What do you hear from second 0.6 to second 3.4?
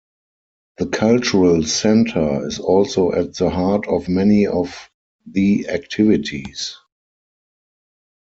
The cultural centre is also at